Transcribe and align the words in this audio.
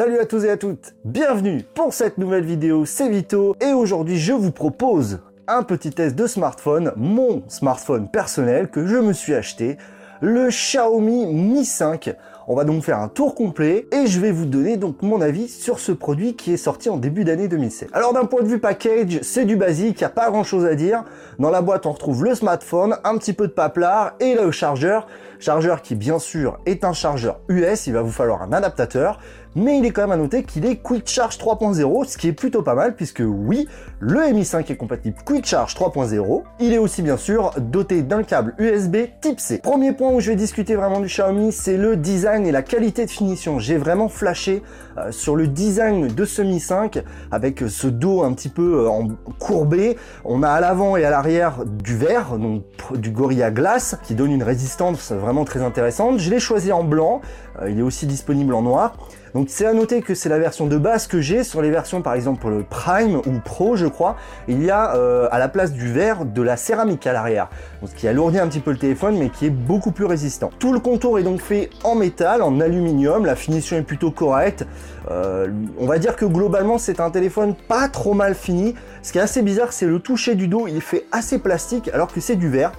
Salut 0.00 0.18
à 0.18 0.24
tous 0.24 0.46
et 0.46 0.50
à 0.50 0.56
toutes, 0.56 0.94
bienvenue 1.04 1.62
pour 1.74 1.92
cette 1.92 2.16
nouvelle 2.16 2.46
vidéo, 2.46 2.86
c'est 2.86 3.10
Vito 3.10 3.54
et 3.60 3.74
aujourd'hui 3.74 4.18
je 4.18 4.32
vous 4.32 4.50
propose 4.50 5.20
un 5.46 5.62
petit 5.62 5.90
test 5.90 6.16
de 6.16 6.26
smartphone, 6.26 6.94
mon 6.96 7.42
smartphone 7.48 8.08
personnel 8.08 8.70
que 8.70 8.86
je 8.86 8.96
me 8.96 9.12
suis 9.12 9.34
acheté, 9.34 9.76
le 10.22 10.48
Xiaomi 10.48 11.26
Mi 11.26 11.66
5. 11.66 12.16
On 12.52 12.56
va 12.56 12.64
donc 12.64 12.82
faire 12.82 12.98
un 12.98 13.06
tour 13.06 13.36
complet 13.36 13.86
et 13.92 14.08
je 14.08 14.18
vais 14.18 14.32
vous 14.32 14.44
donner 14.44 14.76
donc 14.76 15.02
mon 15.02 15.20
avis 15.20 15.46
sur 15.46 15.78
ce 15.78 15.92
produit 15.92 16.34
qui 16.34 16.52
est 16.52 16.56
sorti 16.56 16.90
en 16.90 16.96
début 16.96 17.22
d'année 17.22 17.46
2007. 17.46 17.90
Alors 17.92 18.12
d'un 18.12 18.24
point 18.24 18.42
de 18.42 18.48
vue 18.48 18.58
package, 18.58 19.20
c'est 19.22 19.44
du 19.44 19.54
basique, 19.54 20.00
il 20.00 20.04
a 20.04 20.08
pas 20.08 20.30
grand 20.30 20.42
chose 20.42 20.66
à 20.66 20.74
dire. 20.74 21.04
Dans 21.38 21.50
la 21.50 21.62
boîte, 21.62 21.86
on 21.86 21.92
retrouve 21.92 22.24
le 22.24 22.34
smartphone, 22.34 22.96
un 23.04 23.18
petit 23.18 23.34
peu 23.34 23.46
de 23.46 23.52
paplard 23.52 24.14
et 24.18 24.34
le 24.34 24.50
chargeur. 24.50 25.06
Chargeur 25.38 25.80
qui 25.80 25.94
bien 25.94 26.18
sûr 26.18 26.58
est 26.66 26.82
un 26.82 26.92
chargeur 26.92 27.38
US, 27.48 27.86
il 27.86 27.92
va 27.92 28.02
vous 28.02 28.10
falloir 28.10 28.42
un 28.42 28.52
adaptateur 28.52 29.20
mais 29.56 29.78
il 29.78 29.84
est 29.84 29.90
quand 29.90 30.02
même 30.02 30.12
à 30.12 30.16
noter 30.16 30.44
qu'il 30.44 30.64
est 30.64 30.76
Quick 30.76 31.08
Charge 31.08 31.36
3.0, 31.38 32.04
ce 32.06 32.16
qui 32.16 32.28
est 32.28 32.32
plutôt 32.32 32.62
pas 32.62 32.74
mal, 32.74 32.94
puisque 32.94 33.22
oui, 33.24 33.68
le 33.98 34.32
Mi 34.32 34.44
5 34.44 34.70
est 34.70 34.76
compatible 34.76 35.16
Quick 35.24 35.46
Charge 35.46 35.74
3.0. 35.74 36.42
Il 36.60 36.72
est 36.72 36.78
aussi 36.78 37.02
bien 37.02 37.16
sûr 37.16 37.52
doté 37.58 38.02
d'un 38.02 38.22
câble 38.22 38.54
USB 38.58 38.96
Type 39.20 39.40
C. 39.40 39.58
Premier 39.58 39.92
point 39.92 40.10
où 40.10 40.20
je 40.20 40.30
vais 40.30 40.36
discuter 40.36 40.76
vraiment 40.76 41.00
du 41.00 41.06
Xiaomi, 41.06 41.52
c'est 41.52 41.76
le 41.76 41.96
design 41.96 42.39
et 42.46 42.52
la 42.52 42.62
qualité 42.62 43.06
de 43.06 43.10
finition. 43.10 43.58
J'ai 43.58 43.76
vraiment 43.76 44.08
flashé 44.08 44.62
euh, 44.98 45.12
sur 45.12 45.36
le 45.36 45.46
design 45.46 46.08
de 46.08 46.24
ce 46.24 46.42
Mi 46.42 46.60
5, 46.60 47.02
avec 47.30 47.64
ce 47.68 47.86
dos 47.86 48.22
un 48.22 48.32
petit 48.32 48.48
peu 48.48 48.86
euh, 48.86 49.02
courbé. 49.38 49.96
On 50.24 50.42
a 50.42 50.48
à 50.48 50.60
l'avant 50.60 50.96
et 50.96 51.04
à 51.04 51.10
l'arrière 51.10 51.64
du 51.64 51.96
verre, 51.96 52.38
donc 52.38 52.62
du 52.94 53.10
Gorilla 53.10 53.50
Glass, 53.50 53.96
qui 54.02 54.14
donne 54.14 54.32
une 54.32 54.42
résistance 54.42 55.12
vraiment 55.12 55.44
très 55.44 55.62
intéressante. 55.62 56.18
Je 56.18 56.30
l'ai 56.30 56.40
choisi 56.40 56.72
en 56.72 56.84
blanc, 56.84 57.20
euh, 57.60 57.70
il 57.70 57.78
est 57.78 57.82
aussi 57.82 58.06
disponible 58.06 58.54
en 58.54 58.62
noir. 58.62 58.96
Donc 59.34 59.46
c'est 59.48 59.66
à 59.66 59.72
noter 59.72 60.02
que 60.02 60.14
c'est 60.14 60.28
la 60.28 60.38
version 60.38 60.66
de 60.66 60.76
base 60.76 61.06
que 61.06 61.20
j'ai 61.20 61.44
sur 61.44 61.62
les 61.62 61.70
versions 61.70 62.02
par 62.02 62.14
exemple 62.14 62.40
pour 62.40 62.50
le 62.50 62.62
Prime 62.62 63.16
ou 63.16 63.38
Pro 63.44 63.76
je 63.76 63.86
crois, 63.86 64.16
il 64.48 64.62
y 64.62 64.70
a 64.70 64.96
euh, 64.96 65.28
à 65.30 65.38
la 65.38 65.48
place 65.48 65.72
du 65.72 65.92
verre 65.92 66.24
de 66.24 66.42
la 66.42 66.56
céramique 66.56 67.06
à 67.06 67.12
l'arrière, 67.12 67.48
ce 67.84 67.94
qui 67.94 68.08
alourdit 68.08 68.38
un 68.38 68.48
petit 68.48 68.60
peu 68.60 68.72
le 68.72 68.78
téléphone 68.78 69.16
mais 69.18 69.28
qui 69.28 69.46
est 69.46 69.50
beaucoup 69.50 69.92
plus 69.92 70.04
résistant. 70.04 70.50
Tout 70.58 70.72
le 70.72 70.80
contour 70.80 71.18
est 71.18 71.22
donc 71.22 71.40
fait 71.40 71.70
en 71.84 71.94
métal, 71.94 72.42
en 72.42 72.60
aluminium, 72.60 73.24
la 73.24 73.36
finition 73.36 73.76
est 73.76 73.82
plutôt 73.82 74.10
correcte. 74.10 74.66
Euh, 75.10 75.48
on 75.78 75.86
va 75.86 75.98
dire 75.98 76.16
que 76.16 76.24
globalement 76.24 76.78
c'est 76.78 77.00
un 77.00 77.10
téléphone 77.10 77.54
pas 77.68 77.88
trop 77.88 78.14
mal 78.14 78.34
fini. 78.34 78.74
Ce 79.02 79.12
qui 79.12 79.18
est 79.18 79.22
assez 79.22 79.42
bizarre 79.42 79.72
c'est 79.72 79.86
le 79.86 80.00
toucher 80.00 80.34
du 80.34 80.48
dos, 80.48 80.66
il 80.66 80.80
fait 80.80 81.06
assez 81.12 81.38
plastique 81.38 81.88
alors 81.92 82.12
que 82.12 82.20
c'est 82.20 82.36
du 82.36 82.48
verre 82.48 82.72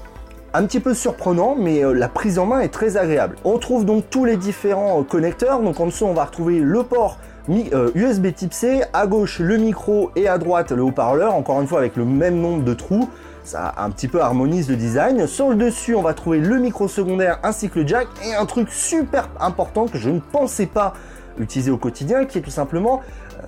un 0.54 0.66
petit 0.66 0.80
peu 0.80 0.94
surprenant, 0.94 1.56
mais 1.58 1.84
euh, 1.84 1.94
la 1.94 2.10
prise 2.10 2.38
en 2.38 2.46
main 2.46 2.60
est 2.60 2.70
très 2.70 2.98
agréable. 2.98 3.38
On 3.46 3.58
trouve 3.58 3.86
donc 3.86 4.10
tous 4.10 4.26
les 4.26 4.38
différents 4.38 5.00
euh, 5.00 5.04
connecteurs. 5.04 5.62
Donc 5.62 5.80
en 5.80 5.86
dessous, 5.86 6.06
on 6.06 6.14
va 6.14 6.26
retrouver 6.26 6.60
le 6.60 6.84
port 6.84 7.18
USB 7.48 8.26
euh, 8.26 8.32
Type 8.32 8.54
C, 8.54 8.84
à 8.94 9.08
gauche 9.08 9.40
le 9.40 9.58
micro 9.58 10.12
et 10.16 10.28
à 10.28 10.38
droite 10.38 10.72
le 10.72 10.84
haut-parleur, 10.84 11.34
encore 11.34 11.62
une 11.62 11.68
fois 11.68 11.80
avec 11.80 11.96
le 11.96 12.06
même 12.06 12.40
nombre 12.40 12.64
de 12.64 12.74
trous. 12.74 13.10
Ça 13.44 13.74
un 13.78 13.90
petit 13.90 14.08
peu 14.08 14.22
harmonise 14.22 14.70
le 14.70 14.76
design. 14.76 15.26
Sur 15.26 15.50
le 15.50 15.56
dessus, 15.56 15.96
on 15.96 16.04
va 16.04 16.14
trouver 16.14 16.40
le 16.40 16.60
micro 16.60 16.88
secondaire 16.88 17.40
ainsi 17.44 17.70
que 17.70 17.80
le 17.80 17.88
jack 17.88 18.08
et 18.24 18.36
un 18.36 18.46
truc 18.46 18.70
super 18.70 19.30
important 19.40 19.88
que 19.88 19.98
je 19.98 20.10
ne 20.10 20.20
pensais 20.20 20.68
pas 20.68 20.94
utiliser 21.40 21.72
au 21.72 21.78
quotidien 21.78 22.26
qui 22.26 22.38
est 22.38 22.42
tout 22.42 22.52
simplement 22.52 23.02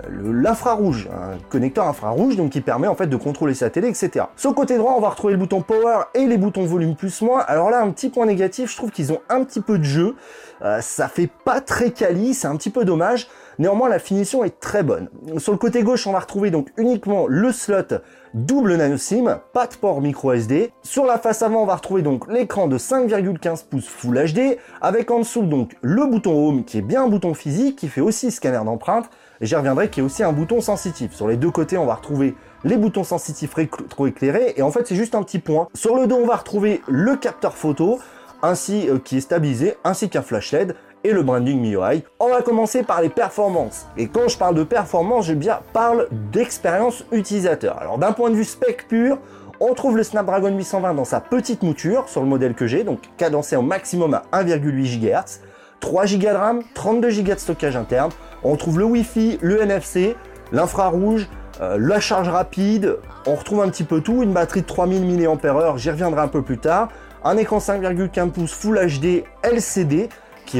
l'infrarouge, 0.10 1.10
un 1.12 1.38
connecteur 1.50 1.88
infrarouge 1.88 2.36
donc 2.36 2.52
qui 2.52 2.62
permet 2.62 2.88
en 2.88 2.96
fait 2.96 3.08
de 3.08 3.16
contrôler 3.16 3.54
sa 3.54 3.70
télé, 3.70 3.88
etc. 3.90 4.26
Sur 4.36 4.52
le 4.52 4.56
côté 4.56 4.78
droit, 4.78 4.94
on 4.98 5.02
va 5.02 5.10
retrouver 5.10 5.34
le 5.34 5.40
bouton 5.40 5.62
power 5.62 6.04
et 6.14 6.26
les 6.26 6.38
boutons 6.38 6.66
volume 6.66 6.96
plus 6.96 7.22
moins. 7.22 7.40
Alors 7.42 7.70
là, 7.70 7.82
un 7.82 7.92
petit 7.92 8.10
point 8.10 8.26
négatif, 8.26 8.72
je 8.72 8.78
trouve 8.78 8.92
qu'ils 8.92 9.12
ont 9.12 9.22
un 9.30 9.44
petit 9.44 9.62
peu 9.62 9.78
de 9.78 9.84
jeu. 9.84 10.16
Euh, 10.62 10.82
ça 10.82 11.08
fait 11.08 11.30
pas 11.46 11.62
très 11.62 11.92
quali, 11.92 12.34
c'est 12.34 12.48
un 12.48 12.56
petit 12.56 12.70
peu 12.70 12.86
dommage. 12.86 13.28
Néanmoins, 13.60 13.90
la 13.90 14.00
finition 14.00 14.44
est 14.44 14.60
très 14.60 14.84
bonne. 14.84 15.10
Sur 15.38 15.52
le 15.52 15.58
côté 15.58 15.84
gauche, 15.84 16.08
on 16.08 16.12
va 16.12 16.20
retrouver 16.20 16.52
donc 16.52 16.70
uniquement 16.78 17.26
le 17.28 17.52
slot 17.52 18.00
double 18.34 18.76
nano 18.78 18.98
SIM, 18.98 19.40
pas 19.54 19.68
de 19.68 19.76
port 19.76 20.02
micro 20.02 20.34
SD. 20.34 20.72
Sur 20.82 21.06
la 21.06 21.20
face 21.20 21.42
avant, 21.42 21.62
on 21.62 21.66
va 21.66 21.76
retrouver 21.76 22.02
donc 22.02 22.32
l'écran 22.32 22.68
de 22.68 22.78
5,15 22.78 23.66
pouces 23.70 23.88
Full 23.88 24.34
HD, 24.34 24.58
avec 24.82 25.12
en 25.12 25.20
dessous 25.20 25.44
donc 25.44 25.76
le 25.82 26.06
bouton 26.06 26.48
Home 26.48 26.64
qui 26.64 26.80
est 26.80 26.82
bien 26.82 27.04
un 27.04 27.08
bouton 27.08 27.34
physique, 27.34 27.76
qui 27.76 27.88
fait 27.88 28.02
aussi 28.02 28.32
scanner 28.32 28.64
d'empreinte, 28.66 29.10
et 29.42 29.46
j'y 29.46 29.56
reviendrai, 29.56 29.90
qui 29.90 30.00
est 30.00 30.04
aussi 30.04 30.24
un 30.24 30.32
bouton 30.32 30.62
sensitif. 30.62 31.14
Sur 31.14 31.28
les 31.28 31.38
deux 31.38 31.52
côtés, 31.52 31.78
on 31.78 31.86
va 31.86 31.96
retrouver 31.96 32.36
les 32.64 32.78
boutons 32.78 33.04
sensitifs 33.04 33.54
trop 33.90 34.08
éclairés, 34.08 34.54
et 34.58 34.62
en 34.62 34.72
fait 34.72 34.88
c'est 34.88 34.96
juste 34.96 35.16
un 35.16 35.24
petit 35.24 35.40
point. 35.40 35.68
Sur 35.74 35.96
le 35.96 36.08
dos, 36.08 36.16
on 36.16 36.26
va 36.26 36.38
retrouver 36.38 36.82
le 36.88 37.16
capteur 37.16 37.56
photo, 37.56 38.00
ainsi 38.42 38.90
euh, 38.90 39.00
qui 39.00 39.18
est 39.18 39.22
stabilisé, 39.22 39.76
ainsi 39.84 40.10
qu'un 40.10 40.22
flash 40.22 40.52
LED, 40.52 40.76
et 41.04 41.12
le 41.12 41.24
branding 41.24 41.60
MIUI. 41.60 42.04
On 42.20 42.30
va 42.30 42.42
commencer 42.42 42.84
par 42.84 43.02
les 43.02 43.10
performances. 43.10 43.88
Et 43.98 44.08
quand 44.08 44.28
je 44.28 44.38
parle 44.38 44.56
de 44.56 44.64
performance, 44.64 45.26
je 45.26 45.34
bien 45.34 45.60
parle 45.74 46.08
d'expérience 46.32 47.06
utilisateur. 47.12 47.78
Alors 47.80 47.98
d'un 47.98 48.12
point 48.12 48.30
de 48.30 48.36
vue 48.36 48.46
spec 48.46 48.88
pur, 48.88 49.18
on 49.60 49.74
trouve 49.74 49.98
le 49.98 50.04
Snapdragon 50.04 50.56
820 50.56 50.94
dans 50.94 51.06
sa 51.06 51.22
petite 51.22 51.64
mouture 51.64 52.10
sur 52.10 52.22
le 52.22 52.28
modèle 52.28 52.54
que 52.54 52.68
j'ai, 52.68 52.84
donc 52.84 53.00
cadencé 53.18 53.56
au 53.56 53.62
maximum 53.62 54.14
à 54.14 54.24
1,8 54.44 55.00
GHz, 55.00 55.42
3 55.80 56.06
Go 56.06 56.18
de 56.18 56.28
RAM, 56.28 56.62
32 56.74 57.22
Go 57.22 57.34
de 57.34 57.40
stockage 57.40 57.76
interne. 57.76 58.12
On 58.44 58.56
trouve 58.56 58.80
le 58.80 58.86
Wi-Fi, 58.86 59.40
le 59.42 59.62
NFC, 59.62 60.16
l'infrarouge, 60.52 61.30
euh, 61.62 61.78
la 61.80 62.00
charge 62.00 62.30
rapide, 62.30 62.98
on 63.28 63.36
retrouve 63.36 63.62
un 63.62 63.70
petit 63.70 63.84
peu 63.84 64.02
tout, 64.02 64.24
une 64.24 64.34
batterie 64.34 64.62
de 64.62 64.68
3000 64.68 65.06
mAh, 65.06 65.78
j'y 65.78 65.92
reviendrai 65.92 66.22
un 66.22 66.28
peu 66.28 66.42
plus 66.42 66.58
tard, 66.58 66.90
un 67.24 67.38
écran 67.38 67.60
5,15 67.60 68.32
pouces 68.32 68.54
Full 68.54 68.80
HD 68.80 69.24
LCD 69.44 70.10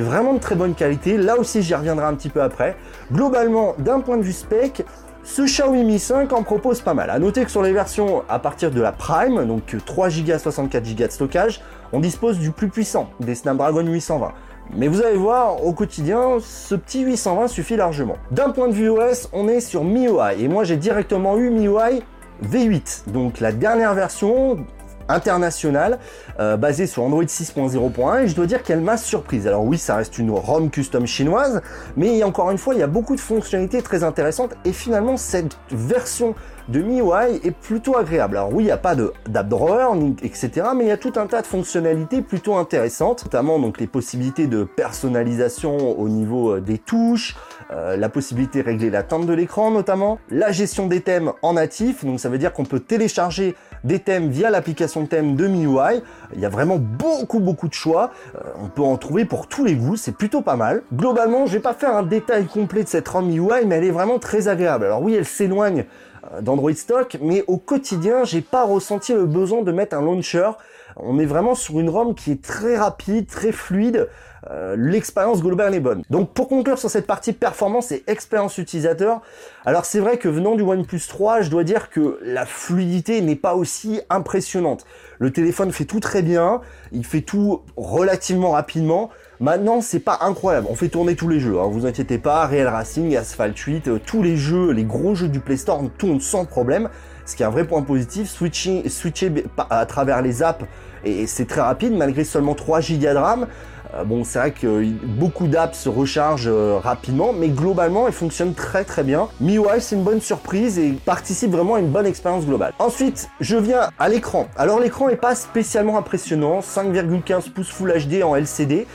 vraiment 0.02 0.34
de 0.34 0.40
très 0.40 0.56
bonne 0.56 0.76
qualité, 0.76 1.18
là 1.18 1.38
aussi 1.38 1.62
j'y 1.62 1.76
reviendrai 1.76 2.06
un 2.06 2.16
petit 2.16 2.30
peu 2.30 2.42
après. 2.42 2.76
Globalement, 3.12 3.76
d'un 3.80 4.00
point 4.00 4.18
de 4.18 4.24
vue 4.24 4.34
spec, 4.34 4.86
ce 5.24 5.44
Xiaomi 5.44 5.84
Mi 5.84 6.00
5 6.00 6.34
en 6.34 6.44
propose 6.44 6.82
pas 6.82 6.94
mal. 6.94 7.10
A 7.10 7.18
noter 7.18 7.46
que 7.46 7.52
sur 7.52 7.62
les 7.62 7.72
versions 7.72 8.24
à 8.28 8.40
partir 8.40 8.72
de 8.72 8.82
la 8.82 8.92
Prime, 8.92 9.46
donc 9.46 9.76
3 9.86 10.10
Go 10.10 10.38
64 10.38 10.84
Go 10.84 11.06
de 11.06 11.12
stockage, 11.12 11.62
on 11.94 12.00
dispose 12.00 12.40
du 12.40 12.52
plus 12.52 12.68
puissant, 12.68 13.10
des 13.20 13.36
Snapdragon 13.36 13.86
820. 13.86 14.32
Mais 14.76 14.88
vous 14.88 15.02
allez 15.02 15.18
voir, 15.18 15.64
au 15.66 15.74
quotidien, 15.74 16.38
ce 16.40 16.76
petit 16.76 17.04
820 17.04 17.48
suffit 17.48 17.76
largement. 17.76 18.16
D'un 18.32 18.50
point 18.50 18.68
de 18.68 18.74
vue 18.74 18.90
OS, 18.90 19.30
on 19.34 19.48
est 19.48 19.60
sur 19.60 19.84
MIUI. 19.84 20.42
Et 20.42 20.48
moi, 20.48 20.64
j'ai 20.64 20.78
directement 20.78 21.38
eu 21.38 21.50
MIUI 21.50 22.04
V8. 22.44 23.10
Donc 23.12 23.40
la 23.40 23.52
dernière 23.52 23.94
version 23.94 24.66
internationale 25.10 26.00
euh, 26.40 26.58
basée 26.58 26.88
sur 26.88 27.04
Android 27.04 27.24
6.0.1 27.24 28.24
et 28.24 28.28
je 28.28 28.36
dois 28.36 28.46
dire 28.46 28.64
qu'elle 28.64 28.82
m'a 28.82 28.98
surprise. 28.98 29.48
Alors 29.48 29.64
oui, 29.64 29.78
ça 29.78 29.96
reste 29.96 30.18
une 30.18 30.32
ROM 30.32 30.70
custom 30.70 31.06
chinoise, 31.06 31.62
mais 31.96 32.24
encore 32.24 32.52
une 32.52 32.58
fois, 32.58 32.74
il 32.74 32.80
y 32.80 32.84
a 32.84 32.88
beaucoup 32.88 33.16
de 33.16 33.22
fonctionnalités 33.22 33.82
très 33.82 34.04
intéressantes 34.04 34.56
et 34.66 34.74
finalement 34.74 35.18
cette 35.18 35.58
version 35.72 36.36
de 36.70 36.82
MIUI 36.82 37.42
est 37.44 37.52
plutôt 37.52 37.98
agréable. 37.98 38.38
Alors 38.38 38.54
oui, 38.54 38.64
il 38.64 38.68
n'y 38.68 38.72
a 38.72 38.78
pas 38.78 38.96
d'app 38.96 39.48
drawer, 39.48 39.98
etc., 40.22 40.68
mais 40.76 40.86
il 40.86 40.88
y 40.88 40.92
a 40.92 40.98
tout 40.98 41.14
un 41.18 41.28
tas 41.28 41.42
de 41.42 41.48
fonctionnalités 41.48 42.22
plutôt 42.22 42.56
intéressantes, 42.56 43.26
notamment 43.26 43.60
donc 43.60 43.80
les 43.80 43.88
possibilités 43.88 44.48
de 44.48 44.64
personnalisation 44.64 46.00
au 46.00 46.08
niveau 46.10 46.56
euh, 46.56 46.62
des 46.62 46.78
touches, 46.78 47.36
euh, 47.72 47.98
la 47.98 48.10
possibilité 48.10 48.62
de 48.62 48.66
régler 48.66 48.90
la 48.90 49.04
teinte 49.04 49.26
de 49.26 49.34
l'écran 49.34 49.72
notamment, 49.72 50.20
la 50.30 50.52
gestion 50.52 50.88
des 50.88 51.02
thèmes 51.02 51.32
en 51.42 51.54
natif, 51.54 52.06
donc 52.06 52.20
ça 52.20 52.30
veut 52.30 52.38
dire 52.38 52.54
qu'on 52.54 52.66
peut 52.66 52.80
télécharger 52.80 53.56
des 53.84 54.00
thèmes 54.00 54.30
via 54.30 54.50
l'application 54.50 54.93
de 55.02 55.08
thème 55.08 55.36
de 55.36 55.48
MIUI. 55.48 56.02
Il 56.34 56.40
y 56.40 56.46
a 56.46 56.50
vraiment 56.50 56.78
beaucoup 56.78 57.40
beaucoup 57.40 57.68
de 57.68 57.74
choix, 57.74 58.12
euh, 58.36 58.40
on 58.62 58.68
peut 58.68 58.82
en 58.82 58.98
trouver 58.98 59.26
pour 59.26 59.48
tous 59.48 59.66
les 59.66 59.76
goûts, 59.76 59.96
c'est 59.96 60.16
plutôt 60.16 60.42
pas 60.42 60.56
mal. 60.56 60.84
Globalement, 60.94 61.46
je 61.46 61.54
vais 61.54 61.60
pas 61.60 61.74
faire 61.74 61.96
un 61.96 62.04
détail 62.04 62.46
complet 62.46 62.84
de 62.84 62.90
cette 62.90 63.08
ROM 63.08 63.26
MIUI, 63.26 63.66
mais 63.66 63.76
elle 63.76 63.86
est 63.86 63.92
vraiment 63.92 64.20
très 64.20 64.48
agréable. 64.48 64.86
Alors 64.86 65.02
oui, 65.02 65.16
elle 65.16 65.26
s'éloigne 65.26 65.86
euh, 66.34 66.42
d'Android 66.42 66.74
Stock, 66.74 67.18
mais 67.22 67.44
au 67.48 67.58
quotidien, 67.58 68.24
j'ai 68.24 68.42
pas 68.42 68.64
ressenti 68.64 69.14
le 69.14 69.26
besoin 69.26 69.62
de 69.62 69.72
mettre 69.72 69.96
un 69.96 70.02
launcher. 70.02 70.52
On 70.98 71.18
est 71.20 71.26
vraiment 71.26 71.56
sur 71.56 71.80
une 71.80 71.90
ROM 71.90 72.14
qui 72.14 72.32
est 72.32 72.42
très 72.42 72.78
rapide, 72.78 73.28
très 73.28 73.52
fluide. 73.52 74.08
Euh, 74.52 74.76
l'expérience 74.78 75.42
globale 75.42 75.74
est 75.74 75.80
bonne. 75.80 76.04
Donc 76.10 76.34
pour 76.34 76.50
conclure 76.50 76.78
sur 76.78 76.90
cette 76.90 77.08
partie 77.08 77.34
performance 77.34 77.92
et 77.92 78.04
expérience 78.08 78.58
utilisateur, 78.58 79.22
alors 79.66 79.86
c'est 79.86 80.00
vrai 80.00 80.18
que 80.18 80.28
venant 80.28 80.56
du 80.56 80.64
OnePlus 80.64 81.02
3, 81.08 81.42
je 81.42 81.50
dois 81.50 81.64
dire 81.64 81.90
que 81.90 82.20
la 82.24 82.46
fluidité 82.46 83.22
n'est 83.22 83.36
pas 83.36 83.56
aussi 83.56 84.02
impressionnante. 84.10 84.86
Le 85.20 85.32
téléphone 85.32 85.72
fait 85.72 85.86
tout 85.86 86.02
très 86.02 86.22
bien, 86.22 86.62
il 86.92 87.06
fait 87.06 87.22
tout 87.22 87.62
relativement 87.78 88.52
rapidement. 88.52 89.10
Maintenant, 89.40 89.82
c'est 89.82 90.00
pas 90.00 90.20
incroyable. 90.22 90.68
On 90.70 90.76
fait 90.76 90.90
tourner 90.90 91.16
tous 91.16 91.28
les 91.28 91.40
jeux. 91.40 91.60
Hein. 91.60 91.68
Vous 91.70 91.86
inquiétez 91.86 92.18
pas, 92.18 92.46
Real 92.46 92.68
Racing, 92.68 93.16
Asphalt 93.16 93.58
8, 93.58 93.88
euh, 93.88 94.00
tous 94.06 94.22
les 94.22 94.36
jeux, 94.36 94.72
les 94.72 94.84
gros 94.84 95.16
jeux 95.16 95.28
du 95.28 95.40
Play 95.40 95.58
Store 95.58 95.82
tournent 95.98 96.22
sans 96.22 96.46
problème. 96.46 96.90
Ce 97.26 97.36
qui 97.36 97.44
est 97.44 97.46
un 97.46 97.50
vrai 97.50 97.66
point 97.66 97.82
positif. 97.82 98.30
Switcher, 98.30 98.90
switcher 98.90 99.32
à 99.70 99.86
travers 99.86 100.22
les 100.22 100.44
apps 100.44 100.66
et 101.06 101.28
c'est 101.28 101.46
très 101.46 101.62
rapide 101.62 101.94
malgré 101.94 102.24
seulement 102.24 102.56
3 102.56 102.82
Go 102.82 102.98
de 102.98 103.18
RAM. 103.18 103.48
Euh, 103.96 104.04
bon, 104.04 104.24
c'est 104.24 104.40
vrai 104.40 104.52
que 104.52 104.84
beaucoup 105.06 105.48
d'apps 105.48 105.78
se 105.78 105.90
rechargent 105.90 106.48
euh, 106.48 106.80
rapidement, 106.82 107.34
mais 107.34 107.50
globalement, 107.50 108.08
ils 108.08 108.14
fonctionnent 108.14 108.54
très 108.54 108.84
très 108.84 109.04
bien. 109.04 109.28
MIUI, 109.40 109.80
c'est 109.80 109.96
une 109.96 110.04
bonne 110.04 110.22
surprise 110.22 110.80
et 110.80 110.92
participe 111.06 111.52
vraiment 111.52 111.76
à 111.76 111.80
une 111.80 111.92
bonne 111.92 112.06
expérience 112.06 112.46
globale. 112.46 112.74
Ensuite, 112.80 113.30
je 113.40 113.58
viens 113.58 113.90
à 114.00 114.10
l'écran. 114.10 114.48
Alors 114.58 114.80
l'écran 114.80 115.10
est 115.10 115.16
pas 115.16 115.36
spécialement 115.36 115.98
impressionnant, 115.98 116.60
5,15 116.62 117.52
pouces 117.52 117.70
Full 117.70 117.94
HD 117.94 118.24
en 118.24 118.36
LCD. 118.36 118.88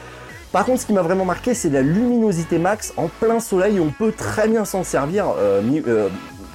Par 0.53 0.65
contre, 0.65 0.81
ce 0.81 0.87
qui 0.87 0.95
m'a 0.95 1.03
vraiment 1.03 1.27
marqué, 1.27 1.53
c'est 1.53 1.69
la 1.69 1.83
luminosité 1.83 2.59
max 2.59 2.95
en 2.97 3.09
plein 3.09 3.39
soleil. 3.39 3.81
On 3.81 3.91
peut 3.91 4.13
très 4.13 4.49
bien 4.49 4.65
s'en 4.65 4.83
servir. 4.83 5.27
Euh, 5.39 5.61
euh, 5.87 6.09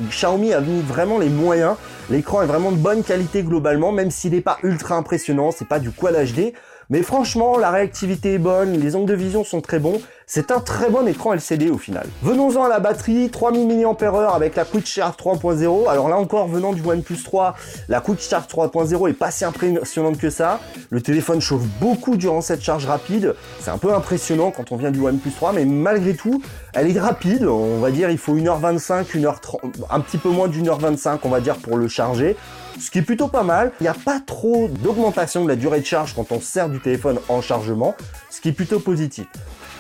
Xiaomi 0.09 0.51
a 0.51 0.61
mis 0.61 0.81
vraiment 0.81 1.19
les 1.19 1.29
moyens. 1.29 1.75
L'écran 2.09 2.41
est 2.41 2.47
vraiment 2.47 2.71
de 2.71 2.77
bonne 2.77 3.03
qualité 3.03 3.43
globalement, 3.43 3.91
même 3.91 4.09
s'il 4.09 4.33
n'est 4.33 4.41
pas 4.41 4.57
ultra 4.63 4.95
impressionnant. 4.95 5.51
C'est 5.51 5.67
pas 5.67 5.77
du 5.77 5.91
Quad 5.91 6.15
HD. 6.15 6.53
Mais 6.89 7.01
franchement, 7.01 7.57
la 7.57 7.71
réactivité 7.71 8.33
est 8.33 8.39
bonne, 8.39 8.80
les 8.80 8.95
angles 8.95 9.09
de 9.09 9.15
vision 9.15 9.44
sont 9.44 9.62
très 9.62 9.80
bons. 9.80 10.01
C'est 10.25 10.51
un 10.51 10.59
très 10.59 10.89
bon 10.89 11.06
écran 11.07 11.33
LCD 11.33 11.69
au 11.69 11.77
final. 11.77 12.07
Venons-en 12.21 12.63
à 12.63 12.69
la 12.69 12.80
batterie, 12.80 13.30
3000 13.30 13.68
mAh 13.68 14.33
avec 14.33 14.56
la 14.56 14.63
Quick 14.63 14.85
Charge 14.85 15.15
3.0. 15.15 15.89
Alors 15.89 16.07
là 16.07 16.18
encore, 16.18 16.47
venant 16.47 16.71
du 16.74 16.81
OnePlus 16.81 17.21
3, 17.24 17.56
la 17.89 18.00
Quick 18.00 18.21
Charge 18.21 18.45
3.0 18.45 19.09
est 19.09 19.13
pas 19.13 19.31
si 19.31 19.44
impressionnante 19.44 20.18
que 20.18 20.30
ça. 20.30 20.59
Le 20.89 21.01
téléphone 21.01 21.41
chauffe 21.41 21.65
beaucoup 21.81 22.15
durant 22.15 22.41
cette 22.41 22.62
charge 22.62 22.86
rapide. 22.86 23.36
C'est 23.59 23.71
un 23.71 23.77
peu 23.77 23.94
impressionnant 23.94 24.51
quand 24.51 24.71
on 24.71 24.77
vient 24.77 24.91
du 24.91 25.01
OnePlus 25.01 25.31
3, 25.31 25.53
mais 25.53 25.65
malgré 25.65 26.15
tout, 26.15 26.41
elle 26.74 26.95
est 26.95 27.00
rapide. 27.00 27.45
On 27.45 27.79
va 27.79 27.91
dire 27.91 28.09
il 28.09 28.18
faut 28.18 28.36
1h25, 28.36 29.06
1h30, 29.15 29.59
un 29.89 30.00
petit 30.00 30.18
peu 30.18 30.29
moins 30.29 30.47
d'une 30.47 30.69
heure 30.69 30.79
25 30.79 31.19
on 31.25 31.29
va 31.29 31.41
dire 31.41 31.57
pour 31.57 31.77
le 31.77 31.88
charger 31.88 32.36
ce 32.79 32.91
qui 32.91 32.99
est 32.99 33.03
plutôt 33.03 33.27
pas 33.27 33.43
mal. 33.43 33.71
Il 33.79 33.83
n'y 33.83 33.89
a 33.89 33.95
pas 33.95 34.19
trop 34.19 34.67
d'augmentation 34.67 35.43
de 35.43 35.49
la 35.49 35.55
durée 35.55 35.79
de 35.79 35.85
charge 35.85 36.13
quand 36.13 36.31
on 36.31 36.39
sert 36.39 36.69
du 36.69 36.79
téléphone 36.79 37.19
en 37.29 37.41
chargement, 37.41 37.95
ce 38.29 38.41
qui 38.41 38.49
est 38.49 38.53
plutôt 38.53 38.79
positif. 38.79 39.27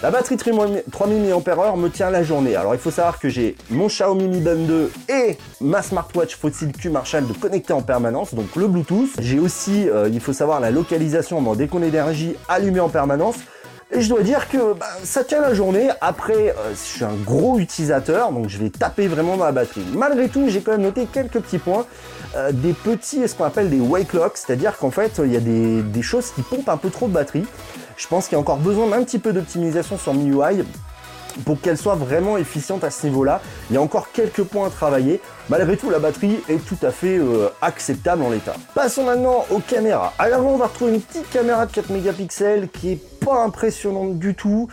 La 0.03 0.11
batterie 0.11 0.35
3000 0.35 0.83
mAh 0.91 1.75
me 1.77 1.87
tient 1.87 2.09
la 2.09 2.23
journée. 2.23 2.57
Alors 2.57 2.75
il 2.75 2.79
faut 2.79 2.91
savoir 2.91 3.19
que 3.19 3.29
j'ai 3.29 3.55
mon 3.69 3.87
Xiaomi 3.87 4.27
Mi 4.27 4.41
Band 4.41 4.55
2 4.55 4.91
et 5.07 5.37
ma 5.61 5.81
smartwatch 5.81 6.35
Fossil 6.35 6.73
Q 6.73 6.89
Marshall 6.89 7.25
de 7.25 7.31
connecter 7.31 7.71
en 7.71 7.81
permanence, 7.81 8.33
donc 8.33 8.53
le 8.57 8.67
Bluetooth. 8.67 9.11
J'ai 9.19 9.39
aussi, 9.39 9.87
euh, 9.87 10.09
il 10.11 10.19
faut 10.19 10.33
savoir, 10.33 10.59
la 10.59 10.71
localisation 10.71 11.37
en 11.37 11.55
décompte 11.55 11.85
d'énergie 11.85 12.35
allumée 12.49 12.81
en 12.81 12.89
permanence. 12.89 13.37
Et 13.95 14.01
je 14.01 14.09
dois 14.09 14.23
dire 14.23 14.49
que 14.49 14.73
bah, 14.73 14.87
ça 15.03 15.23
tient 15.23 15.41
la 15.41 15.53
journée. 15.53 15.89
Après, 16.01 16.49
euh, 16.49 16.71
je 16.71 16.75
suis 16.75 17.03
un 17.03 17.13
gros 17.13 17.59
utilisateur, 17.59 18.31
donc 18.31 18.49
je 18.49 18.57
vais 18.57 18.71
taper 18.71 19.07
vraiment 19.07 19.37
dans 19.37 19.45
la 19.45 19.51
batterie. 19.51 19.85
Malgré 19.93 20.29
tout, 20.29 20.49
j'ai 20.49 20.61
quand 20.61 20.71
même 20.71 20.81
noté 20.81 21.05
quelques 21.05 21.39
petits 21.39 21.59
points. 21.59 21.85
Euh, 22.35 22.51
des 22.51 22.73
petits, 22.73 23.27
ce 23.27 23.35
qu'on 23.35 23.43
appelle 23.43 23.69
des 23.69 23.79
wake 23.79 24.13
locks, 24.13 24.37
c'est-à-dire 24.37 24.77
qu'en 24.79 24.89
fait, 24.89 25.21
il 25.23 25.31
y 25.31 25.37
a 25.37 25.39
des, 25.39 26.01
choses 26.01 26.31
qui 26.31 26.41
pompent 26.41 26.69
un 26.69 26.77
peu 26.77 26.89
trop 26.89 27.07
de 27.07 27.13
batterie. 27.13 27.45
Je 27.95 28.07
pense 28.07 28.27
qu'il 28.27 28.33
y 28.33 28.37
a 28.37 28.39
encore 28.39 28.57
besoin 28.57 28.87
d'un 28.87 29.03
petit 29.03 29.19
peu 29.19 29.31
d'optimisation 29.31 29.99
sur 29.99 30.15
MIUI 30.15 30.63
pour 31.45 31.61
qu'elle 31.61 31.77
soit 31.77 31.95
vraiment 31.95 32.37
efficiente 32.37 32.83
à 32.83 32.89
ce 32.89 33.05
niveau-là. 33.05 33.41
Il 33.69 33.75
y 33.75 33.77
a 33.77 33.81
encore 33.81 34.11
quelques 34.11 34.43
points 34.43 34.67
à 34.67 34.69
travailler. 34.71 35.21
Malgré 35.49 35.77
tout, 35.77 35.89
la 35.91 35.99
batterie 35.99 36.39
est 36.49 36.63
tout 36.65 36.77
à 36.83 36.91
fait 36.91 37.17
euh, 37.17 37.49
acceptable 37.61 38.23
en 38.23 38.31
l'état. 38.31 38.55
Passons 38.73 39.03
maintenant 39.03 39.45
aux 39.51 39.59
caméras. 39.59 40.13
À 40.17 40.29
l'avant, 40.29 40.49
on 40.49 40.57
va 40.57 40.67
retrouver 40.67 40.93
une 40.95 41.01
petite 41.01 41.29
caméra 41.29 41.65
de 41.67 41.71
4 41.71 41.91
mégapixels 41.91 42.69
qui 42.69 42.93
est 42.93 43.12
pas 43.23 43.43
impressionnante 43.43 44.19
du 44.19 44.35
tout. 44.35 44.67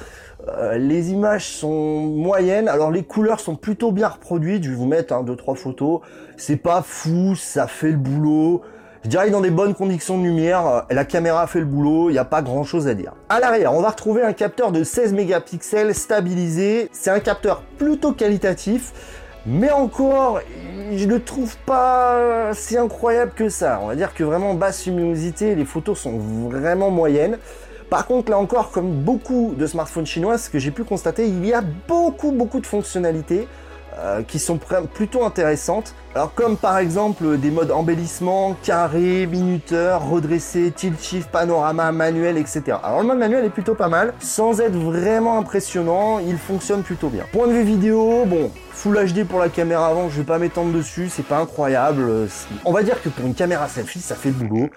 Euh, 0.49 0.79
les 0.79 1.11
images 1.11 1.47
sont 1.47 2.01
moyennes, 2.01 2.69
alors 2.69 2.91
les 2.91 3.03
couleurs 3.03 3.41
sont 3.41 3.57
plutôt 3.57 3.93
bien 3.93 4.09
reproduites. 4.09 4.65
Je 4.65 4.71
vais 4.71 4.77
vous 4.77 4.87
mettre 4.87 5.19
2 5.19 5.25
deux 5.25 5.37
trois 5.37 5.55
photos. 5.55 6.01
C'est 6.37 6.57
pas 6.57 6.83
fou, 6.83 7.35
ça 7.37 7.67
fait 7.67 7.91
le 7.91 7.97
boulot. 7.97 8.63
Je 9.05 9.09
dirais 9.09 9.31
dans 9.31 9.41
des 9.41 9.51
bonnes 9.51 9.75
conditions 9.75 10.19
de 10.19 10.25
lumière, 10.25 10.67
euh, 10.67 10.81
la 10.91 11.07
caméra 11.07 11.47
fait 11.47 11.61
le 11.61 11.65
boulot, 11.65 12.11
il 12.11 12.13
n'y 12.13 12.19
a 12.19 12.25
pas 12.27 12.43
grand 12.43 12.65
chose 12.65 12.87
à 12.87 12.95
dire. 12.95 13.15
À 13.31 13.41
l'arrière, 13.41 13.73
on 13.73 13.81
va 13.81 13.91
retrouver 13.91 14.23
un 14.23 14.35
capteur 14.35 14.73
de 14.73 14.85
16 14.85 15.15
mégapixels 15.15 15.95
stabilisé. 15.95 16.91
C'est 16.93 17.11
un 17.11 17.21
capteur 17.21 17.63
plutôt 17.79 18.13
qualitatif, 18.13 18.93
mais 19.47 19.71
encore, 19.71 20.41
je 20.95 21.07
ne 21.07 21.17
trouve 21.17 21.57
pas 21.65 22.53
si 22.53 22.77
incroyable 22.77 23.33
que 23.35 23.49
ça. 23.49 23.81
On 23.83 23.87
va 23.87 23.97
dire 23.97 24.13
que 24.13 24.23
vraiment 24.23 24.53
basse 24.53 24.85
luminosité, 24.85 25.55
les 25.55 25.65
photos 25.65 25.99
sont 25.99 26.19
vraiment 26.19 26.91
moyennes. 26.91 27.39
Par 27.91 28.07
contre, 28.07 28.31
là 28.31 28.39
encore, 28.39 28.71
comme 28.71 29.03
beaucoup 29.03 29.55
de 29.59 29.67
smartphones 29.67 30.07
chinois, 30.07 30.39
ce 30.39 30.49
que 30.49 30.59
j'ai 30.59 30.71
pu 30.71 30.85
constater, 30.85 31.27
il 31.27 31.45
y 31.45 31.53
a 31.53 31.61
beaucoup, 31.61 32.31
beaucoup 32.31 32.61
de 32.61 32.67
fonctionnalités. 32.67 33.49
Euh, 33.99 34.23
qui 34.23 34.39
sont 34.39 34.59
plutôt 34.95 35.25
intéressantes. 35.25 35.95
Alors 36.15 36.33
comme 36.33 36.57
par 36.57 36.79
exemple 36.79 37.37
des 37.39 37.51
modes 37.51 37.73
embellissement, 37.73 38.57
carré, 38.63 39.27
minuteur, 39.27 40.09
redressé, 40.09 40.71
tilt 40.71 41.03
shift, 41.03 41.29
panorama, 41.29 41.91
manuel, 41.91 42.39
etc. 42.39 42.79
Alors 42.85 43.01
le 43.01 43.09
mode 43.09 43.19
manuel 43.19 43.45
est 43.45 43.51
plutôt 43.51 43.75
pas 43.75 43.89
mal, 43.89 44.15
sans 44.21 44.61
être 44.61 44.77
vraiment 44.77 45.39
impressionnant, 45.39 46.21
il 46.21 46.39
fonctionne 46.39 46.85
plutôt 46.85 47.09
bien. 47.09 47.25
Point 47.33 47.49
de 47.49 47.53
vue 47.53 47.65
vidéo, 47.65 48.25
bon, 48.27 48.53
Full 48.73 49.13
HD 49.13 49.25
pour 49.25 49.41
la 49.41 49.49
caméra 49.49 49.89
avant, 49.89 50.09
je 50.09 50.19
vais 50.19 50.27
pas 50.27 50.39
m'étendre 50.39 50.73
dessus, 50.73 51.09
c'est 51.11 51.27
pas 51.27 51.39
incroyable. 51.39 52.29
On 52.65 52.73
va 52.73 52.85
dire 52.85 53.03
que 53.03 53.09
pour 53.09 53.27
une 53.27 53.35
caméra 53.35 53.69
selfie, 53.69 54.01
ça 54.01 54.15
fait 54.15 54.31
le 54.31 54.47
boulot, 54.47 54.71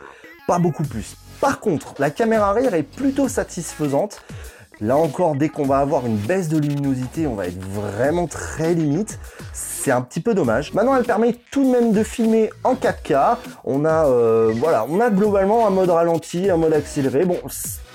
pas 0.47 0.57
beaucoup 0.57 0.83
plus. 0.83 1.15
Par 1.43 1.59
contre, 1.59 1.93
la 1.99 2.09
caméra 2.09 2.51
arrière 2.51 2.73
est 2.73 2.83
plutôt 2.83 3.27
satisfaisante. 3.27 4.21
Là 4.79 4.95
encore, 4.95 5.35
dès 5.35 5.49
qu'on 5.49 5.65
va 5.65 5.79
avoir 5.79 6.05
une 6.05 6.15
baisse 6.15 6.47
de 6.47 6.57
luminosité, 6.57 7.27
on 7.27 7.35
va 7.35 7.47
être 7.47 7.61
vraiment 7.61 8.27
très 8.27 8.73
limite. 8.73 9.19
C'est 9.83 9.91
un 9.91 10.01
petit 10.01 10.21
peu 10.21 10.33
dommage. 10.33 10.73
Maintenant, 10.73 10.95
elle 10.95 11.03
permet 11.03 11.35
tout 11.51 11.65
de 11.65 11.69
même 11.69 11.91
de 11.91 12.03
filmer 12.03 12.49
en 12.63 12.73
4K. 12.73 13.35
On 13.65 13.83
a, 13.83 14.07
euh, 14.07 14.53
voilà, 14.55 14.85
on 14.87 15.01
a 15.01 15.09
globalement 15.09 15.67
un 15.67 15.71
mode 15.71 15.89
ralenti, 15.89 16.49
un 16.49 16.55
mode 16.55 16.71
accéléré. 16.71 17.25
Bon, 17.25 17.37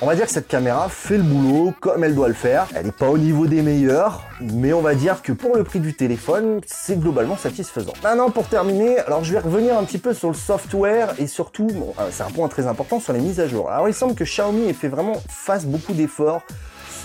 on 0.02 0.06
va 0.06 0.14
dire 0.14 0.26
que 0.26 0.30
cette 0.30 0.48
caméra 0.48 0.90
fait 0.90 1.16
le 1.16 1.22
boulot 1.22 1.72
comme 1.80 2.04
elle 2.04 2.14
doit 2.14 2.28
le 2.28 2.34
faire. 2.34 2.66
Elle 2.74 2.84
n'est 2.84 2.92
pas 2.92 3.08
au 3.08 3.16
niveau 3.16 3.46
des 3.46 3.62
meilleurs, 3.62 4.26
mais 4.38 4.74
on 4.74 4.82
va 4.82 4.94
dire 4.94 5.22
que 5.22 5.32
pour 5.32 5.56
le 5.56 5.64
prix 5.64 5.80
du 5.80 5.94
téléphone, 5.94 6.60
c'est 6.66 7.00
globalement 7.00 7.38
satisfaisant. 7.38 7.94
Maintenant, 8.02 8.28
pour 8.28 8.46
terminer, 8.48 8.98
alors 8.98 9.24
je 9.24 9.32
vais 9.32 9.38
revenir 9.38 9.78
un 9.78 9.84
petit 9.84 9.96
peu 9.96 10.12
sur 10.12 10.28
le 10.28 10.34
software 10.34 11.14
et 11.18 11.26
surtout, 11.26 11.68
bon, 11.68 11.94
euh, 11.98 12.08
c'est 12.10 12.22
un 12.22 12.30
point 12.30 12.48
très 12.48 12.66
important 12.66 13.00
sur 13.00 13.14
les 13.14 13.20
mises 13.20 13.40
à 13.40 13.48
jour. 13.48 13.70
Alors, 13.70 13.88
il 13.88 13.94
semble 13.94 14.14
que 14.14 14.24
Xiaomi 14.24 14.68
ait 14.68 14.74
fait 14.74 14.88
vraiment 14.88 15.22
face 15.30 15.64
beaucoup 15.64 15.94
d'efforts 15.94 16.42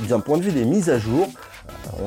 d'un 0.01 0.19
point 0.19 0.37
de 0.37 0.43
vue 0.43 0.51
des 0.51 0.65
mises 0.65 0.89
à 0.89 0.99
jour, 0.99 1.29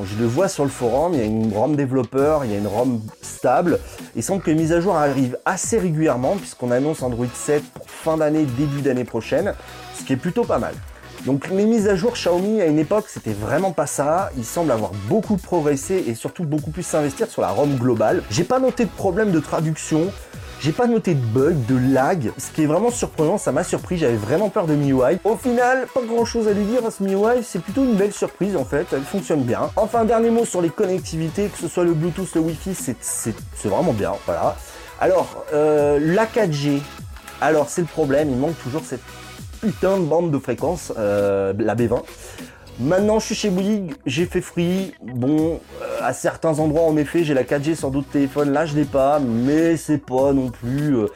je 0.03 0.17
le 0.17 0.25
vois 0.25 0.47
sur 0.47 0.63
le 0.63 0.69
forum, 0.69 1.13
il 1.13 1.19
y 1.19 1.23
a 1.23 1.25
une 1.25 1.53
ROM 1.53 1.75
développeur, 1.75 2.45
il 2.45 2.51
y 2.51 2.55
a 2.55 2.57
une 2.57 2.67
ROM 2.67 3.01
stable. 3.21 3.79
Il 4.15 4.23
semble 4.23 4.41
que 4.41 4.49
les 4.49 4.55
mises 4.55 4.73
à 4.73 4.81
jour 4.81 4.95
arrivent 4.95 5.37
assez 5.45 5.77
régulièrement 5.79 6.35
puisqu'on 6.35 6.71
annonce 6.71 7.01
Android 7.03 7.25
7 7.33 7.63
pour 7.63 7.89
fin 7.89 8.17
d'année, 8.17 8.45
début 8.57 8.81
d'année 8.81 9.05
prochaine, 9.05 9.53
ce 9.97 10.03
qui 10.03 10.13
est 10.13 10.17
plutôt 10.17 10.43
pas 10.43 10.59
mal. 10.59 10.73
Donc 11.25 11.49
les 11.49 11.65
mises 11.65 11.87
à 11.87 11.95
jour 11.95 12.13
Xiaomi 12.13 12.61
à 12.61 12.67
une 12.67 12.79
époque 12.79 13.05
c'était 13.07 13.33
vraiment 13.33 13.71
pas 13.71 13.87
ça, 13.87 14.29
il 14.37 14.45
semble 14.45 14.71
avoir 14.71 14.91
beaucoup 15.09 15.37
progressé 15.37 16.03
et 16.07 16.15
surtout 16.15 16.43
beaucoup 16.43 16.71
plus 16.71 16.83
s'investir 16.83 17.27
sur 17.27 17.41
la 17.41 17.49
ROM 17.49 17.75
globale. 17.75 18.23
J'ai 18.29 18.43
pas 18.43 18.59
noté 18.59 18.85
de 18.85 18.89
problème 18.89 19.31
de 19.31 19.39
traduction, 19.39 20.11
j'ai 20.59 20.71
pas 20.71 20.87
noté 20.87 21.13
de 21.13 21.19
bug, 21.19 21.65
de 21.65 21.77
lag, 21.93 22.31
ce 22.37 22.51
qui 22.51 22.63
est 22.63 22.65
vraiment 22.65 22.89
surprenant, 22.89 23.37
ça 23.37 23.51
m'a 23.51 23.63
surpris, 23.63 23.97
j'avais 23.97 24.15
vraiment 24.15 24.49
peur 24.49 24.65
de 24.65 24.73
MIUI. 24.73 25.19
Au 25.23 25.35
final, 25.35 25.87
pas 25.93 26.01
grand 26.01 26.25
chose 26.25 26.47
à 26.47 26.53
lui 26.53 26.65
dire 26.65 26.85
à 26.85 26.91
ce 26.91 27.03
MIUI, 27.03 27.43
c'est 27.43 27.61
plutôt 27.61 27.83
une 27.83 27.93
belle 27.93 28.13
surprise 28.13 28.55
en 28.55 28.65
fait, 28.65 28.87
elle 28.91 29.03
fonctionne 29.03 29.43
bien. 29.43 29.69
Enfin, 29.75 30.05
dernier 30.05 30.29
mot 30.29 30.45
sur 30.45 30.61
les 30.61 30.69
connectivités, 30.69 31.47
que 31.47 31.57
ce 31.57 31.67
soit 31.67 31.83
le 31.83 31.93
Bluetooth, 31.93 32.33
le 32.35 32.41
Wi-Fi, 32.41 32.73
c'est 33.01 33.35
vraiment 33.67 33.93
bien, 33.93 34.13
voilà. 34.25 34.55
Alors, 34.99 35.45
euh, 35.53 35.99
la 36.01 36.25
4G, 36.25 36.81
alors 37.39 37.69
c'est 37.69 37.81
le 37.81 37.87
problème, 37.87 38.29
il 38.31 38.37
manque 38.37 38.57
toujours 38.63 38.81
cette 38.83 39.03
putain 39.61 39.97
de 39.97 40.05
bande 40.05 40.31
de 40.31 40.39
fréquence, 40.39 40.91
euh, 40.97 41.53
la 41.57 41.75
B20. 41.75 42.01
Maintenant, 42.79 43.17
je 43.17 43.25
suis 43.25 43.35
chez 43.35 43.49
Bouygues, 43.49 43.95
j'ai 44.05 44.27
fait 44.27 44.41
free. 44.41 44.93
Bon, 45.01 45.59
euh, 45.81 45.99
à 46.03 46.13
certains 46.13 46.59
endroits, 46.59 46.83
en 46.83 46.95
effet, 46.95 47.23
j'ai 47.23 47.33
la 47.33 47.43
4G 47.43 47.73
sur 47.73 47.89
d'autres 47.89 48.09
téléphones. 48.09 48.51
Là, 48.51 48.67
je 48.67 48.75
l'ai 48.75 48.85
pas, 48.85 49.19
mais 49.19 49.77
c'est 49.77 49.97
pas 49.97 50.31
non 50.31 50.49
plus. 50.49 50.95
Euh, 50.95 51.07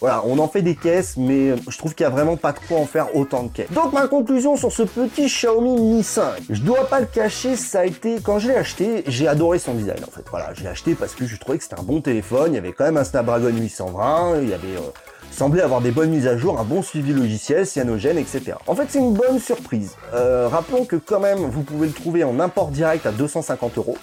voilà, 0.00 0.22
on 0.26 0.38
en 0.38 0.46
fait 0.46 0.60
des 0.60 0.74
caisses, 0.74 1.16
mais 1.16 1.54
je 1.68 1.78
trouve 1.78 1.94
qu'il 1.94 2.04
y 2.04 2.06
a 2.06 2.10
vraiment 2.10 2.36
pas 2.36 2.52
de 2.52 2.58
quoi 2.58 2.78
en 2.78 2.84
faire 2.84 3.16
autant 3.16 3.44
de 3.44 3.48
caisses. 3.48 3.72
Donc, 3.72 3.94
ma 3.94 4.08
conclusion 4.08 4.56
sur 4.56 4.70
ce 4.70 4.82
petit 4.82 5.24
Xiaomi 5.26 5.80
Mi 5.80 6.02
5. 6.02 6.22
Je 6.50 6.60
dois 6.60 6.86
pas 6.86 7.00
le 7.00 7.06
cacher, 7.06 7.56
ça 7.56 7.80
a 7.80 7.84
été 7.86 8.18
quand 8.22 8.38
je 8.38 8.48
l'ai 8.48 8.56
acheté, 8.56 9.02
j'ai 9.06 9.26
adoré 9.26 9.58
son 9.58 9.72
design 9.72 10.04
en 10.06 10.10
fait. 10.10 10.24
Voilà, 10.30 10.52
j'ai 10.52 10.68
acheté 10.68 10.94
parce 10.94 11.14
que 11.14 11.26
je 11.26 11.36
trouvais 11.38 11.56
que 11.56 11.64
c'était 11.64 11.80
un 11.80 11.84
bon 11.84 12.02
téléphone. 12.02 12.52
Il 12.52 12.56
y 12.56 12.58
avait 12.58 12.72
quand 12.72 12.84
même 12.84 12.98
un 12.98 13.04
Snapdragon 13.04 13.48
820, 13.48 14.42
il 14.42 14.50
y 14.50 14.54
avait 14.54 14.76
euh, 14.76 14.92
semblait 15.36 15.62
avoir 15.62 15.82
des 15.82 15.90
bonnes 15.90 16.10
mises 16.10 16.26
à 16.26 16.38
jour, 16.38 16.58
un 16.58 16.64
bon 16.64 16.80
suivi 16.80 17.12
logiciel, 17.12 17.66
cyanogène, 17.66 18.16
etc. 18.16 18.54
En 18.66 18.74
fait, 18.74 18.86
c'est 18.88 18.98
une 18.98 19.12
bonne 19.12 19.38
surprise. 19.38 19.94
Euh, 20.14 20.48
rappelons 20.48 20.86
que 20.86 20.96
quand 20.96 21.20
même, 21.20 21.38
vous 21.38 21.62
pouvez 21.62 21.88
le 21.88 21.92
trouver 21.92 22.24
en 22.24 22.40
import 22.40 22.68
direct 22.68 23.04
à 23.04 23.12
250 23.12 23.76
euros. 23.76 23.98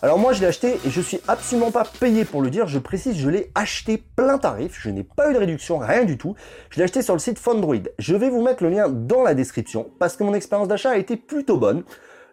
Alors 0.00 0.18
moi, 0.18 0.32
je 0.32 0.40
l'ai 0.40 0.46
acheté 0.46 0.78
et 0.86 0.90
je 0.90 1.00
suis 1.00 1.20
absolument 1.28 1.70
pas 1.70 1.84
payé 1.84 2.24
pour 2.24 2.40
le 2.40 2.48
dire. 2.48 2.68
Je 2.68 2.78
précise, 2.78 3.18
je 3.18 3.28
l'ai 3.28 3.50
acheté 3.54 4.02
plein 4.16 4.38
tarif. 4.38 4.78
Je 4.80 4.88
n'ai 4.88 5.02
pas 5.02 5.30
eu 5.30 5.34
de 5.34 5.38
réduction, 5.38 5.76
rien 5.76 6.04
du 6.04 6.16
tout. 6.16 6.36
Je 6.70 6.78
l'ai 6.78 6.84
acheté 6.84 7.02
sur 7.02 7.14
le 7.14 7.20
site 7.20 7.38
Fondroid. 7.38 7.74
Je 7.98 8.16
vais 8.16 8.30
vous 8.30 8.42
mettre 8.42 8.62
le 8.62 8.70
lien 8.70 8.88
dans 8.88 9.22
la 9.22 9.34
description 9.34 9.90
parce 9.98 10.16
que 10.16 10.24
mon 10.24 10.32
expérience 10.32 10.68
d'achat 10.68 10.90
a 10.90 10.96
été 10.96 11.16
plutôt 11.16 11.58
bonne. 11.58 11.82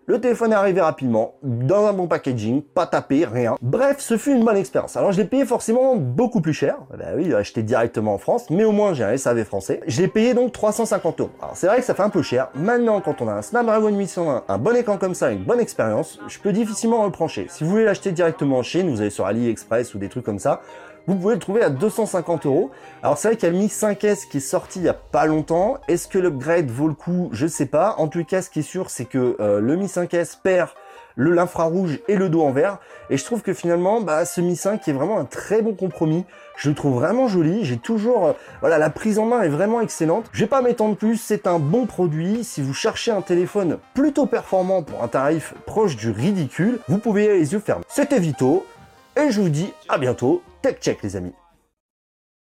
Le 0.07 0.21
téléphone 0.21 0.51
est 0.51 0.55
arrivé 0.55 0.81
rapidement, 0.81 1.33
dans 1.41 1.87
un 1.87 1.93
bon 1.93 2.05
packaging, 2.05 2.61
pas 2.61 2.85
tapé, 2.85 3.25
rien. 3.25 3.55
Bref, 3.59 3.95
ce 3.97 4.17
fut 4.17 4.33
une 4.33 4.45
bonne 4.45 4.55
expérience. 4.55 4.95
Alors 4.95 5.11
je 5.11 5.17
l'ai 5.17 5.25
payé 5.25 5.47
forcément 5.47 5.95
beaucoup 5.95 6.41
plus 6.41 6.53
cher. 6.53 6.77
Bah 6.95 7.05
oui, 7.15 7.33
acheté 7.33 7.63
directement 7.63 8.13
en 8.13 8.17
France, 8.19 8.51
mais 8.51 8.65
au 8.65 8.71
moins 8.71 8.93
j'ai 8.93 9.03
un 9.03 9.17
SAV 9.17 9.43
français. 9.45 9.81
Je 9.87 9.99
l'ai 10.03 10.07
payé 10.07 10.35
donc 10.35 10.51
350 10.51 11.21
euros. 11.21 11.31
Alors 11.41 11.57
c'est 11.57 11.65
vrai 11.65 11.77
que 11.77 11.85
ça 11.85 11.95
fait 11.95 12.03
un 12.03 12.11
peu 12.11 12.21
cher. 12.21 12.49
Maintenant, 12.53 13.01
quand 13.01 13.19
on 13.23 13.27
a 13.27 13.33
un 13.33 13.41
Snapdragon 13.41 13.89
820, 13.89 14.43
un 14.47 14.57
bon 14.59 14.75
écran 14.75 14.97
comme 14.99 15.15
ça, 15.15 15.31
une 15.31 15.43
bonne 15.43 15.59
expérience, 15.59 16.19
je 16.27 16.37
peux 16.37 16.53
difficilement 16.53 17.01
reprocher. 17.01 17.47
Si 17.49 17.63
vous 17.63 17.71
voulez 17.71 17.85
l'acheter 17.85 18.11
directement 18.11 18.59
en 18.59 18.63
Chine, 18.63 18.91
vous 18.91 19.01
allez 19.01 19.09
sur 19.09 19.25
AliExpress 19.25 19.95
ou 19.95 19.97
des 19.97 20.09
trucs 20.09 20.23
comme 20.23 20.37
ça, 20.37 20.61
vous 21.07 21.15
pouvez 21.15 21.35
le 21.35 21.39
trouver 21.39 21.61
à 21.61 21.69
250 21.69 22.45
euros. 22.45 22.71
Alors 23.03 23.17
c'est 23.17 23.27
vrai 23.29 23.37
qu'il 23.37 23.47
y 23.47 23.49
a 23.49 23.53
le 23.53 23.59
Mi 23.59 23.67
5S 23.67 24.27
qui 24.29 24.37
est 24.37 24.39
sorti 24.39 24.79
il 24.79 24.85
y 24.85 24.89
a 24.89 24.93
pas 24.93 25.25
longtemps. 25.25 25.77
Est-ce 25.87 26.07
que 26.07 26.17
l'upgrade 26.17 26.69
vaut 26.69 26.87
le 26.87 26.93
coup? 26.93 27.29
Je 27.31 27.47
sais 27.47 27.67
pas. 27.67 27.95
En 27.97 28.07
tout 28.07 28.23
cas, 28.23 28.41
ce 28.41 28.49
qui 28.49 28.59
est 28.59 28.63
sûr, 28.63 28.89
c'est 28.89 29.05
que 29.05 29.37
euh, 29.39 29.59
le 29.59 29.75
Mi 29.75 29.85
5S 29.85 30.37
perd 30.41 30.69
le 31.15 31.31
l'infrarouge 31.31 31.99
et 32.07 32.15
le 32.15 32.29
dos 32.29 32.41
en 32.41 32.51
vert. 32.51 32.79
Et 33.09 33.17
je 33.17 33.23
trouve 33.23 33.41
que 33.41 33.53
finalement, 33.53 34.01
bah, 34.01 34.25
ce 34.25 34.41
Mi 34.41 34.55
5 34.55 34.87
est 34.87 34.93
vraiment 34.93 35.17
un 35.17 35.25
très 35.25 35.61
bon 35.61 35.73
compromis. 35.73 36.25
Je 36.57 36.69
le 36.69 36.75
trouve 36.75 36.95
vraiment 36.95 37.27
joli. 37.27 37.65
J'ai 37.65 37.77
toujours, 37.77 38.27
euh, 38.27 38.33
voilà, 38.61 38.77
la 38.77 38.89
prise 38.89 39.19
en 39.19 39.25
main 39.25 39.41
est 39.41 39.49
vraiment 39.49 39.81
excellente. 39.81 40.25
Je 40.31 40.41
vais 40.41 40.49
pas 40.49 40.61
m'étendre 40.61 40.95
plus. 40.95 41.17
C'est 41.17 41.47
un 41.47 41.59
bon 41.59 41.85
produit. 41.85 42.43
Si 42.43 42.61
vous 42.61 42.73
cherchez 42.73 43.11
un 43.11 43.21
téléphone 43.21 43.77
plutôt 43.93 44.25
performant 44.25 44.83
pour 44.83 45.03
un 45.03 45.07
tarif 45.07 45.53
proche 45.65 45.95
du 45.95 46.11
ridicule, 46.11 46.79
vous 46.87 46.97
pouvez 46.97 47.25
y 47.25 47.27
aller 47.27 47.39
les 47.39 47.53
yeux 47.53 47.59
fermés. 47.59 47.85
C'était 47.87 48.19
Vito. 48.19 48.65
Et 49.17 49.31
je 49.31 49.39
vous 49.39 49.49
dis 49.49 49.71
à 49.87 49.97
bientôt. 49.97 50.41
Tech 50.65 50.79
check 50.81 51.03
les 51.03 51.15
amis. 51.15 51.35